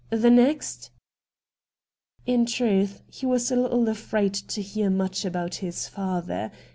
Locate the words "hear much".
4.59-5.25